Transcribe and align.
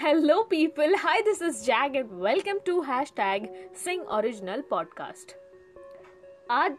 Hello, 0.00 0.44
people. 0.44 0.96
Hi, 0.96 1.20
this 1.20 1.42
is 1.42 1.62
Jag, 1.62 1.94
and 1.94 2.20
welcome 2.20 2.60
to 2.64 2.80
hashtag 2.80 3.48
Sing 3.74 4.04
Original 4.10 4.62
Podcast. 4.62 5.34
आज 6.50 6.76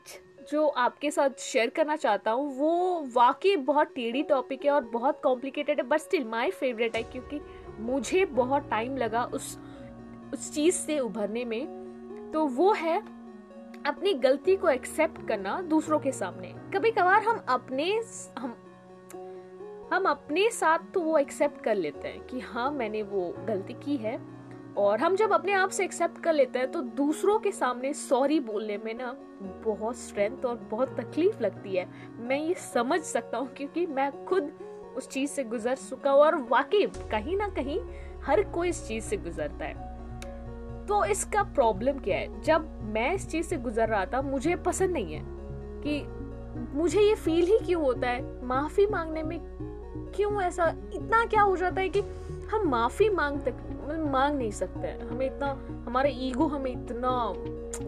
जो 0.52 0.66
आपके 0.84 1.12
साथ 1.12 1.30
share 1.40 1.70
करना 1.70 1.96
चाहता 1.96 2.32
हूँ 2.32 2.50
वो 2.58 2.72
वाकई 3.16 3.56
बहुत 3.68 3.94
टेढ़ी 3.96 4.24
टॉपिक 4.24 4.66
है 4.66 4.72
और 4.72 4.84
बहुत 4.86 5.20
कॉम्प्लिकेटेड 5.24 5.80
है 5.80 5.88
बट 5.88 6.00
स्टिल 6.00 6.24
माय 6.24 6.52
फेवरेट 6.52 6.96
है 6.96 7.04
क्योंकि 7.04 7.40
मुझे 7.82 8.26
बहुत 8.32 8.70
टाइम 8.70 8.98
लगा 8.98 9.24
उस 9.34 9.58
उस 10.34 10.52
चीज़ 10.54 10.76
से 10.76 11.00
उभरने 11.00 11.46
में 11.46 12.32
तो 12.34 12.46
वो 12.48 12.74
है 12.74 12.98
अपनी 13.86 14.14
गलती 14.26 14.56
को 14.56 14.70
एक्सेप्ट 14.70 15.28
करना 15.28 15.62
दूसरों 15.70 16.00
के 16.00 16.12
सामने 16.12 16.54
कभी 16.74 16.92
कभार 16.92 17.24
हम 17.24 17.46
अपने 17.50 17.92
हम 18.40 18.61
हम 19.94 20.06
अपने 20.06 20.50
साथ 20.52 20.80
तो 20.94 21.02
वो 21.02 21.18
एक्सेप्ट 21.18 21.62
कर 21.64 21.76
लेते 21.76 22.08
हैं 22.08 22.20
कि 22.26 22.40
हाँ 22.40 22.70
मैंने 22.72 23.02
वो 23.04 23.34
गलती 23.48 23.74
की 23.74 23.96
है। 23.98 24.20
और 24.78 25.00
हम 25.00 25.16
जब 25.16 25.34
अपने 25.34 25.54
आप 25.54 25.70
से 25.70 25.84
एक्सेप्ट 25.84 26.22
कर 26.24 26.34
लेते 26.34 26.60
हैं 26.60 26.72
तो 26.72 26.82
दूसरों 26.82 27.38
के 27.40 27.52
सामने 27.52 27.94
सॉरी 27.94 28.40
बोलने 28.40 28.78
में 28.78 28.94
ना 28.94 29.12
बहुत 29.66 29.98
स्ट्रेंथ 29.98 30.46
और 30.46 30.56
बहुत 30.72 30.96
तकलीफ़ 31.00 31.42
लगती 31.44 31.76
है। 31.76 31.88
मैं 32.20 32.38
ये 32.38 32.54
समझ 32.54 33.00
सकता 33.02 33.38
हूँ, 33.38 33.48
क्योंकि 33.48 33.86
मैं 33.86 34.26
खुद 34.26 34.52
उस 34.98 35.10
चीज़ 35.10 35.32
से 35.32 35.44
गुजर 35.44 35.76
चुका 35.76 36.12
हूँ 36.12 36.22
और 36.22 36.36
वाकई 36.52 36.86
कहीं 37.12 37.38
ना 37.38 37.48
कहीं 37.50 37.80
हर 38.24 38.44
कोई 38.44 38.70
इस 38.70 38.88
चीज़ 38.88 39.04
से 39.04 39.18
गुजरता 39.18 39.66
है। 39.66 40.86
तो 40.88 41.04
इसका 41.06 41.44
प्रॉब्लम 41.44 42.00
क्या 42.00 42.18
है? 42.18 42.42
जब 42.42 42.70
मैं 42.94 43.14
इस 43.14 43.30
चीज़ 43.30 43.48
से 43.48 43.58
गुजर 43.58 43.90
रहा 43.90 44.06
था, 44.06 44.22
मुझे 44.22 44.56
पसंद 44.56 44.92
नहीं 44.92 45.14
है 45.14 45.24
कि 45.84 46.00
मुझे 46.58 47.02
ये 47.02 47.16
फील 47.16 47.46
ही 47.46 47.58
क्यों 47.58 47.84
होता 47.84 48.08
है? 48.08 48.46
माफ़ी 48.46 48.88
मांगने 48.88 49.24
में 49.24 49.40
क्यों 50.16 50.42
ऐसा? 50.42 50.76
इतना 50.94 51.26
क्या 51.26 51.42
हो 51.42 51.58
जाता 51.58 51.82
है 51.82 51.90
कि 51.90 52.00
हम 52.52 52.62
माफ़ी 52.66 53.10
मांग 53.10 53.40
तक, 53.42 53.54
मांग 54.12 54.38
नहीं 54.38 54.52
सकते 54.52 54.88
हैं। 54.88 55.10
हमें 55.10 55.26
इतना, 55.26 55.68
हमारा 55.86 56.10
ईगो 56.14 56.48
हमें 56.48 56.72
इतना 56.72 57.34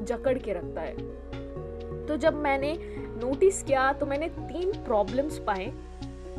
जकड़ 0.04 0.38
के 0.38 0.54
रखता 0.54 0.82
है। 0.82 0.96
तो 2.06 2.18
जब 2.18 2.34
मैंने 2.34 2.80
नोटिस 3.00 3.64
किया 3.64 3.94
तो 3.94 4.06
मैंने 4.06 4.30
तीन 4.30 4.72
प्रॉब्लम्स 4.72 5.40
पाए। 5.40 5.74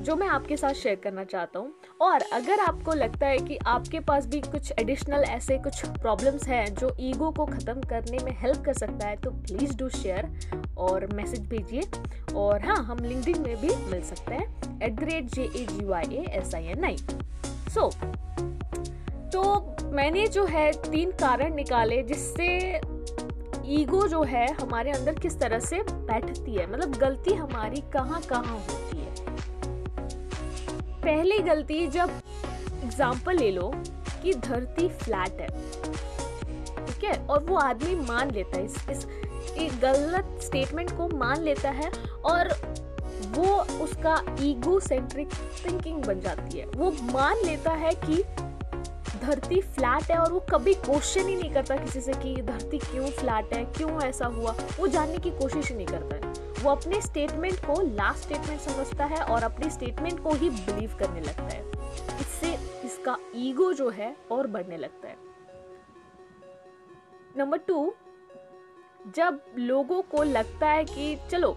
जो 0.04 0.14
मैं 0.16 0.26
आपके 0.28 0.56
साथ 0.56 0.74
शेयर 0.74 0.96
करना 1.04 1.22
चाहता 1.24 1.58
हूँ। 1.58 1.72
और 2.02 2.22
अगर 2.32 2.60
आपको 2.60 2.92
लगता 2.92 3.26
है 3.26 3.38
कि 3.38 3.56
आपके 3.66 4.00
पास 4.00 4.26
भी 4.26 4.40
कुछ 4.42 4.72
एडिशनल 4.78 5.24
ऐसे 5.24 5.56
कुछ 5.58 5.84
प्रॉब्लम्स 5.92 6.46
हैं 6.48 6.74
जो 6.74 6.94
ईगो 7.00 7.30
को 7.30 7.46
ख़त्म 7.46 7.80
करने 7.82 8.18
में 8.24 8.30
हेल्प 8.40 8.62
कर 8.64 8.72
सकता 8.74 9.06
है 9.06 9.16
तो 9.16 9.30
प्लीज़ 9.30 9.76
डू 9.76 9.88
शेयर 9.90 10.28
और 10.78 11.06
मैसेज 11.14 11.48
भेजिए। 11.48 11.82
और 12.34 12.66
हाँ 12.66 12.76
हम 12.84 12.98
लिंकडिन 12.98 13.40
में 13.42 13.56
भी 13.60 13.74
मिल 13.90 14.02
सकते 14.04 14.34
हैं। 14.34 14.80
At 14.82 14.94
the 14.94 15.04
rate 15.04 15.30
J 15.34 15.42
A 15.44 15.66
G 15.66 15.84
Y 15.84 16.04
A 16.12 16.24
S 16.38 16.54
I 16.54 16.66
N 16.66 16.84
I 16.84 16.96
so 17.74 17.90
तो 19.32 19.90
मैंने 19.92 20.26
जो 20.28 20.44
है 20.46 20.70
तीन 20.82 21.10
कारण 21.20 21.54
निकाले 21.54 22.02
जिससे 22.02 22.48
ईगो 23.74 24.06
जो 24.08 24.22
है 24.24 24.46
हमारे 24.54 24.90
अंदर 24.92 25.14
किस 25.14 25.38
तरह 25.40 25.58
से 25.60 25.82
बैठती 25.82 26.54
है। 26.54 26.70
मतलब 26.72 26.96
गलती 26.98 27.34
हमारी 27.34 27.80
कहाँ 27.92 28.20
कहाँ 28.22 28.58
होती 28.58 28.98
है। 28.98 29.33
पहली 31.04 31.38
गलती 31.40 31.86
जब 31.88 32.10
एग्ज़ाम्पल 32.84 33.36
ले 33.36 33.50
लो 33.50 33.72
कि 34.22 34.32
धरती 34.34 34.88
फ्लैट 34.90 35.40
है, 35.40 35.48
ठीक 36.86 37.04
है? 37.04 37.16
और 37.26 37.42
वो 37.44 37.56
आदमी 37.56 37.94
मान 38.00 38.30
लेता 38.30 38.56
है, 38.56 38.64
इस 38.64 38.76
इस 38.90 39.06
एक 39.58 39.78
गलत 39.80 40.38
स्टेटमेंट 40.42 40.96
को 40.96 41.08
मान 41.16 41.42
लेता 41.42 41.70
है 41.70 41.90
और 42.24 42.48
वो 43.36 43.54
उसका 43.82 44.14
ईगो 44.40 44.78
सेंट्रिक 44.80 45.28
थिंकिंग 45.64 46.04
बन 46.04 46.20
जाती 46.20 46.58
है। 46.58 46.66
वो 46.66 46.90
मान 47.12 47.44
लेता 47.44 47.72
है 47.74 47.92
कि 48.04 48.22
धरती 49.20 49.60
फ्लैट 49.60 50.10
है 50.10 50.18
और 50.18 50.32
वो 50.32 50.40
कभी 50.50 50.74
क्वेश्चन 50.76 51.28
ही 51.28 51.34
नहीं 51.36 51.50
करता 51.52 51.76
किसी 51.76 52.00
से 52.00 52.12
कि 52.12 52.34
धरती 52.42 52.78
क्यों 52.80 53.06
फ्लैट 53.10 53.54
है, 53.54 53.64
क्यों 53.66 54.00
ऐसा 54.02 54.26
हुआ? 54.26 54.54
वो 54.78 54.86
जानने 54.86 55.18
की 55.18 55.30
कोशिश 55.32 55.68
ही 55.68 55.76
नहीं 55.76 55.86
करता 55.86 56.16
है। 56.16 56.23
वो 56.64 56.70
अपने 56.70 57.00
स्टेटमेंट 57.00 57.58
को 57.60 57.80
लास्ट 57.86 58.22
स्टेटमेंट 58.22 58.60
समझता 58.60 59.04
है 59.04 59.20
और 59.24 59.42
अपने 59.42 59.70
स्टेटमेंट 59.70 60.22
को 60.22 60.30
ही 60.32 60.48
बिलीव 60.50 60.96
करने 60.98 61.20
लगता 61.20 61.44
है। 61.44 61.62
इससे 62.20 62.52
इसका 62.86 63.16
ईगो 63.36 63.72
जो 63.72 63.88
है 63.90 64.14
और 64.32 64.46
बढ़ने 64.46 64.76
लगता 64.76 65.08
है। 65.08 65.16
नंबर 67.36 67.58
टू 67.58 67.94
जब 69.16 69.40
लोगों 69.58 70.00
को 70.02 70.22
लगता 70.22 70.68
है 70.68 70.84
कि 70.84 71.16
चलो, 71.30 71.52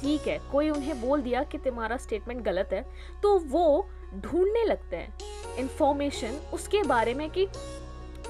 ठीक 0.00 0.26
है, 0.28 0.38
कोई 0.52 0.70
उन्हें 0.70 1.00
बोल 1.00 1.22
दिया 1.22 1.42
कि 1.44 1.58
तुम्हारा 1.58 1.96
स्टेटमेंट 1.96 2.42
गलत 2.44 2.70
है 2.72 2.82
तो 3.22 3.38
वो 3.38 3.88
ढूँढने 4.14 4.64
लगते 4.64 4.96
हैं 4.96 5.56
इंफॉर्मेशन 5.58 6.40
उसके 6.54 6.82
बारे 6.82 7.14
में 7.14 7.28
कि 7.30 7.46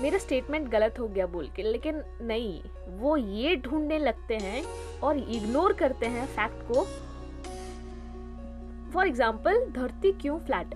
मेरा 0.00 0.18
स्टेटमेंट 0.18 0.68
गलत 0.68 0.98
हो 1.00 1.06
गया 1.08 1.26
बोल 1.26 1.48
के, 1.56 1.62
लेकिन 1.62 2.02
नहीं, 2.22 2.60
वो 2.98 3.16
ये 3.16 3.56
ढूँढने 3.56 3.98
लगते 3.98 4.36
हैं 4.36 4.62
और 5.02 5.18
इग्नोर 5.18 5.72
करते 5.72 6.06
हैं 6.06 6.26
फैक्ट 6.26 6.62
को। 6.70 6.84
फॉर 8.92 9.06
एग्ज़ाम्पल 9.06 9.64
धरती 9.72 10.12
क्यों 10.12 10.38
फ्लैट 10.38 10.74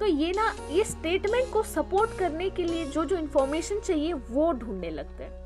तो 0.00 0.06
ये 0.06 0.32
ना, 0.32 0.52
ये 0.70 0.84
स्टेटमेंट 0.84 1.52
को 1.52 1.62
सपोर्ट 1.62 2.18
करने 2.18 2.48
के 2.50 2.62
लिए 2.62 2.84
जो 2.84 3.04
जो 3.04 3.16
इंफॉर्मेशन 3.16 3.80
चाहिए, 3.80 4.12
वो 4.12 4.52
ढूँढने 4.52 4.90
लगते 4.90 5.24
हैं। 5.24 5.42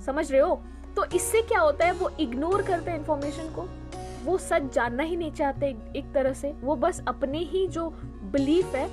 समझ 0.00 0.30
रहे 0.32 0.40
हो? 0.40 0.60
तो 0.96 1.04
इससे 1.06 1.42
क्या 1.42 1.60
होता 1.60 1.86
है, 1.86 1.92
वो 1.92 2.10
इग्नोर 2.20 2.62
करते 2.62 2.90
हैं 2.90 2.98
इंफॉर्मेशन 2.98 3.52
को। 3.54 3.66
वो 4.24 4.36
सच 4.38 4.62
जानना 4.74 5.02
ही 5.02 5.16
नहीं 5.16 5.32
चाहते 5.32 5.66
एक 5.96 6.12
तरह 6.14 6.32
से। 6.32 6.52
वो 6.62 6.76
बस 6.76 7.02
अपने 7.08 7.38
ही 7.40 7.66
जो 7.68 7.88
बिलीफ 8.32 8.74
है 8.74 8.86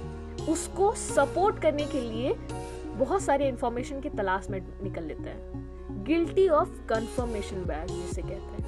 उसको 0.49 0.91
सपोर्ट 0.91 1.61
करने 1.61 1.85
के 1.85 2.01
लिए 2.01 2.33
बहुत 2.87 3.21
सारे 3.21 3.47
इंफॉर्मेशन 3.47 4.01
की 4.01 4.09
तलाश 4.09 4.49
में 4.49 4.61
निकल 4.83 5.03
लेते 5.03 5.29
हैं। 5.29 5.65
गिल्टी 6.03 6.49
ऑफ़ 6.49 6.69
कंफर्मेशन 6.69 7.55
बैग 7.55 7.87
जिसे 7.87 8.21
कहते 8.21 8.35
हैं। 8.35 8.65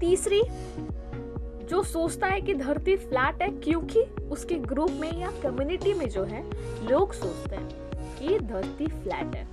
तीसरी, 0.00 0.42
जो 1.66 1.82
सोचता 1.82 2.26
है 2.26 2.40
कि 2.40 2.54
धरती 2.54 2.96
फ्लैट 2.96 3.42
है 3.42 3.48
क्योंकि 3.48 4.00
उसके 4.30 4.54
ग्रुप 4.54 4.90
में 4.90 5.20
या 5.20 5.32
कम्युनिटी 5.42 5.94
में 5.94 6.08
जो 6.08 6.24
है, 6.24 6.50
लोग 6.88 7.12
सोचते 7.12 7.56
हैं 7.56 7.68
कि 8.18 8.38
धरती 8.38 8.86
फ्लैट 8.86 9.36
है। 9.36 9.48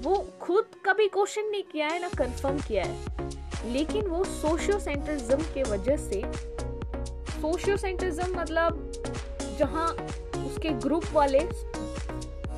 वो 0.00 0.26
खुद 0.40 0.64
कभी 0.86 1.06
क्वेश्चन 1.06 1.42
नहीं 1.42 1.62
किया 1.62 1.86
है, 1.86 2.00
ना 2.00 2.08
कंफर्म 2.08 2.58
किया 2.58 2.84
है। 2.86 3.30
लेकिन 3.72 4.06
वो 4.06 4.24
सोशियो 4.24 4.78
सेंट्रिज्म 4.78 5.36
के 5.36 5.62
वजह 5.62 5.96
से 5.96 6.22
सोशियो 7.30 7.76
सेंट्रिज्म 7.76 8.40
मतलब 8.40 8.89
जहाँ 9.60 9.88
उसके 10.46 10.68
ग्रुप 10.80 11.04
वाले 11.12 11.40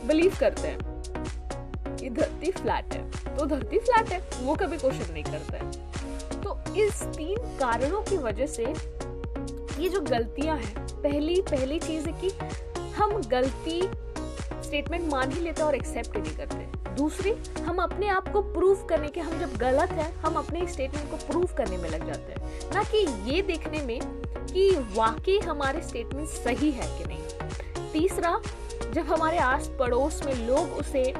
बिलीव 0.06 0.36
करते 0.40 0.68
हैं 0.68 1.96
कि 1.96 2.10
धरती 2.10 2.50
फ्लैट 2.50 2.94
है। 2.94 3.36
तो 3.36 3.46
धरती 3.46 3.78
फ्लैट 3.78 4.12
है, 4.12 4.20
वो 4.42 4.54
कभी 4.54 4.76
क्वेश्चन 4.76 5.12
नहीं 5.12 5.24
करता 5.24 5.56
है। 5.56 6.40
तो 6.42 6.58
इस 6.76 7.02
तीन 7.16 7.56
कारणों 7.58 8.02
की 8.02 8.16
वजह 8.18 8.46
से 8.46 8.64
ये 9.82 9.88
जो 9.88 10.00
गलतियाँ 10.00 10.56
हैं, 10.58 10.86
पहली 10.92 11.40
पहली 11.42 11.78
चीज़ 11.80 12.08
है 12.08 12.20
कि 12.20 12.30
हम 12.92 13.20
गलती 13.28 13.80
स्टेटमेंट 14.62 15.10
मान 15.12 15.32
ही 15.32 15.40
लेते 15.40 15.62
और 15.62 15.74
एक्सेप्ट 15.74 16.16
नहीं 16.16 16.36
करते 16.36 16.70
दूसरी, 16.94 17.30
हम 17.64 17.78
अपने 17.78 18.08
आप 18.08 18.28
को 18.28 18.40
प्रूव 18.42 18.86
करने 18.86 19.08
के, 19.08 19.20
हम 19.20 19.38
जब 19.38 19.56
गलत 19.56 19.90
है, 19.90 20.10
हम 20.14 20.34
अपने 20.34 20.66
स्टेटमेंट 20.66 21.10
को 21.10 21.16
प्रूव 21.26 21.54
करने 21.58 21.76
में 21.76 21.88
लग 21.90 22.06
जाते 22.06 22.32
हैं। 22.32 22.74
ना 22.74 22.82
कि 22.84 22.98
ये 23.30 23.42
देखने 23.42 23.82
में 23.82 24.00
कि 24.52 24.70
वाकई 24.94 25.38
हमारे 25.38 25.82
स्टेटमेंट 25.82 26.28
सही 26.28 26.70
है 26.70 26.98
कि 26.98 27.04
नहीं? 27.04 27.22
तीसरा, 27.92 28.40
जब 28.90 29.02
हमारे 29.02 29.38
आस 29.38 29.70
पड़ोस 29.78 30.22
में 30.26 30.46
लोग 30.48 30.72
उसे 30.72 31.14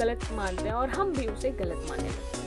गलत 0.00 0.20
मानते 0.32 0.62
हैं 0.62 0.72
और 0.72 0.88
हम 0.88 1.12
भी 1.12 1.26
उसे 1.26 1.50
गलत 1.50 1.86
मानने 1.88 2.08
लगते 2.08 2.38
हैं। 2.38 2.44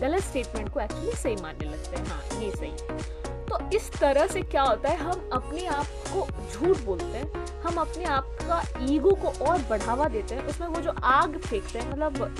गलत 0.00 0.22
स्टेटमेंट 0.22 0.68
को 0.68 0.80
एक्चुअली 0.80 1.12
सही 1.12 1.36
मानने 1.36 1.64
लगते 1.64 1.96
हैं। 1.96 2.06
हाँ 2.06 2.40
ये 2.42 2.50
सही। 2.50 2.72
तो 3.50 3.76
इस 3.76 3.90
तरह 3.92 4.26
से 4.26 4.42
क्या 4.42 4.62
होता 4.62 4.88
है? 4.88 4.96
हम 4.96 5.30
अपने 5.32 5.66
आप 5.66 5.86
को 5.86 6.26
झूठ 6.52 6.78
बोलते 6.78 7.04
हैं। 7.04 7.46
हम 7.60 7.74
अपने 7.74 8.04
आप 8.04 8.38
का 8.42 8.62
ईगो 8.80 9.14
को 9.14 9.44
और 9.44 9.58
बढ़ावा 9.70 10.08
देते 10.08 10.34
हैं। 10.34 10.46
उसमें 10.46 10.68
वो 10.68 10.80
जो 10.80 10.92
आग 11.02 11.38
फेंकते 11.38 11.78
हैं 11.78 11.90
मतलब 11.90 12.36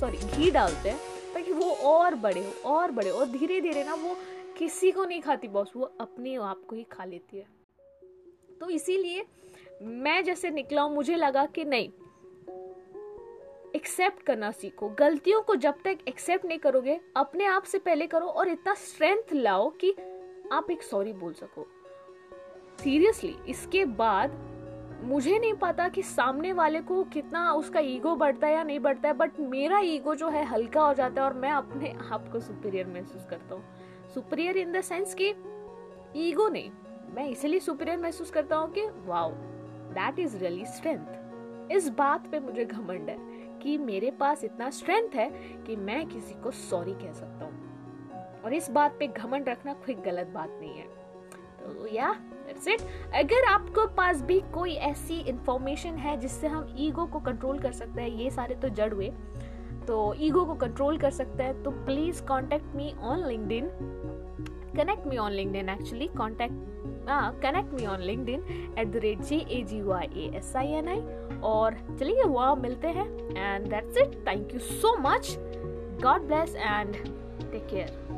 सॉरी 0.00 0.18
घी 0.18 0.50
डालते 0.50 0.88
हैं, 0.88 0.98
ताकि 1.34 1.52
वो 1.52 1.70
और 1.70 2.14
बड़े 2.14 2.40
हो 2.40 2.70
और 2.70 2.90
बड़े 2.90 3.10
और 3.10 3.26
धीरे 3.26 3.60
धीरे 3.60 3.84
ना 3.84 3.94
वो 3.94 4.16
किसी 4.58 4.90
को 4.90 5.04
नहीं 5.04 5.20
खाती 5.20 5.48
बॉस 5.48 5.72
वो 5.76 5.90
अपने 6.00 6.34
आप 6.34 6.62
को 6.68 6.76
ही 6.76 6.82
खा 6.92 7.04
लेती 7.04 7.36
है। 7.36 7.46
तो 8.60 8.68
इसीलिए 8.70 9.24
मैं 9.82 10.22
जैसे 10.24 10.50
निकला 10.50 10.82
हूँ, 10.82 10.94
मुझे 10.94 11.16
लगा 11.16 11.44
कि 11.46 11.64
नहीं 11.64 11.88
एक्सेप्ट 13.74 14.22
करना 14.22 14.50
सीखो। 14.50 14.88
गलतियों 14.88 15.40
को 15.42 15.54
जब 15.56 15.74
तक 15.84 15.98
एक्सेप्ट 16.08 16.44
नहीं 16.44 16.58
करोगे, 16.58 17.00
अपने 17.16 17.44
आप 17.44 17.62
से 17.62 17.78
पहले 17.78 18.06
करो 18.06 18.26
और 18.26 18.48
इतना 18.48 18.74
स्ट्रेंथ 18.74 19.32
लाओ 19.32 19.68
कि 19.70 19.94
आप 20.52 20.70
एक 20.70 20.82
सॉरी 20.82 21.12
बोल 21.12 21.32
सको। 21.32 21.66
सीरियसली 22.82 23.34
इसके 23.48 23.84
बाद 23.84 24.36
मुझे 25.04 25.38
नहीं 25.38 25.54
पता 25.54 25.88
कि 25.88 26.02
सामने 26.02 26.52
वाले 26.52 26.80
को 26.80 27.02
कितना 27.04 27.52
उसका 27.52 27.80
ईगो 27.80 28.14
बढ़ता 28.16 28.46
है 28.46 28.54
या 28.54 28.62
नहीं 28.62 28.78
बढ़ता 28.80 29.08
है 29.08 29.14
बट 29.14 29.38
मेरा 29.40 29.78
ईगो 29.80 30.14
जो 30.14 30.28
है 30.28 30.44
हल्का 30.44 30.82
हो 30.82 30.94
जाता 30.94 31.22
है 31.22 31.28
और 31.28 31.34
मैं 31.34 31.50
अपने 31.50 31.92
आप 32.10 32.28
को 32.32 32.40
सुपीरियर 32.40 32.86
महसूस 32.86 33.26
करता 33.30 33.54
हूँ। 33.54 33.64
सुपीरियर 34.14 34.56
इन 34.56 34.72
द 34.72 34.80
सेंस 34.80 35.14
कि 35.14 35.28
ईगो 36.16 36.48
नहीं। 36.48 36.70
मैं 37.14 37.26
इसलिए 37.28 37.60
सुपीरियर 37.60 37.98
महसूस 37.98 38.30
करता 38.30 38.56
हूँ 38.56 38.70
कि 38.72 38.86
wow 39.06 39.30
that 39.92 40.18
is 40.18 40.36
really 40.36 40.66
strength 40.66 41.72
इस 41.72 41.88
बात 41.88 42.26
पे 42.30 42.40
मुझे 42.40 42.64
घमंड 42.64 43.08
है 43.10 43.16
कि 43.62 43.76
मेरे 43.78 44.10
पास 44.10 44.44
इतना 44.44 44.70
स्ट्रेंथ 44.70 45.14
है 45.14 45.28
कि 45.66 45.76
मैं 45.76 46.06
किसी 46.08 46.34
को 46.34 46.50
सॉरी 46.50 46.92
कह 46.94 47.12
सकता 47.12 47.44
हूँ। 47.44 47.66
और 48.44 48.54
इस 48.54 48.70
बात 48.70 48.96
पे 48.98 49.06
घमंड 49.06 49.48
रखना 49.48 49.72
कोई 49.76 49.94
गलत 50.04 50.26
बात 50.26 50.58
नहीं 50.60 50.74
है। 50.74 50.86
तो 51.58 51.86
या 51.86 52.12
दैट्स 52.46 52.68
इट 52.68 52.80
अगर 53.14 53.44
आपको 53.44 53.86
पास 53.94 54.22
भी 54.22 54.40
कोई 54.54 54.74
ऐसी 54.86 55.18
इंफॉर्मेशन 55.20 55.96
है 55.96 56.16
जिससे 56.16 56.46
हम 56.46 56.74
ईगो 56.78 57.06
को 57.06 57.20
कंट्रोल 57.20 57.58
कर 57.58 57.72
सकते 57.72 58.00
हैं, 58.02 58.08
ये 58.08 58.30
सारे 58.30 58.54
तो 58.54 58.68
जड़ 58.68 58.92
हुए। 58.92 59.12
तो 59.88 60.14
ईगो 60.18 60.44
को 60.44 60.54
कंट्रोल 60.54 60.98
कर 60.98 61.10
सकता 61.10 61.44
है 61.44 61.62
तो 61.62 61.70
please 61.70 62.22
contact 62.22 62.76
me 62.76 62.94
on 63.02 63.26
Linked 63.26 63.70
connect 64.76 65.06
me 65.06 65.16
on 65.16 65.32
Linked 65.32 65.68
actually 65.68 66.06
contact 66.06 66.54
connect 67.42 67.72
me 67.74 67.86
on 67.86 68.00
Linked 68.00 68.78
at 68.78 68.88
the 68.88 68.96
rate 68.96 69.20
G 69.20 69.36
A 69.50 69.62
G 69.62 69.82
Y 69.82 70.06
A 70.16 70.30
S 70.36 70.56
I 70.56 70.66
N 70.66 70.88
I 70.88 71.00
और 71.42 71.74
चलिए, 72.00 72.22
वहाँ 72.22 72.56
मिलते 72.56 72.88
हैं. 72.88 73.06
And 73.36 73.66
that's 73.70 73.96
it 73.96 74.14
thank 74.26 74.54
you 74.54 74.60
so 74.60 74.96
much 74.98 75.36
God 76.02 76.20
bless 76.20 76.56
and 76.56 76.94
take 77.52 77.66
care 77.66 78.17